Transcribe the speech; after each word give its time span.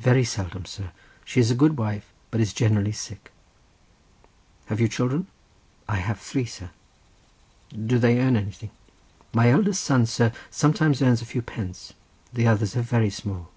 "Very 0.00 0.24
seldom, 0.24 0.64
sir; 0.64 0.90
she 1.24 1.38
is 1.38 1.52
a 1.52 1.54
good 1.54 1.76
wife, 1.78 2.12
but 2.32 2.40
is 2.40 2.52
generally 2.52 2.90
sick." 2.90 3.30
"Have 4.66 4.80
you 4.80 4.88
children?" 4.88 5.28
"I 5.88 5.98
have 5.98 6.18
three, 6.18 6.46
sir." 6.46 6.70
"Do 7.70 7.96
they 8.00 8.18
earn 8.18 8.36
anything?" 8.36 8.72
"My 9.32 9.50
eldest 9.52 9.84
son, 9.84 10.06
sir, 10.06 10.32
sometimes 10.50 11.00
earns 11.00 11.22
a 11.22 11.26
few 11.26 11.42
pence, 11.42 11.92
the 12.32 12.48
others 12.48 12.74
are 12.76 12.82
very 12.82 13.10
small." 13.10 13.50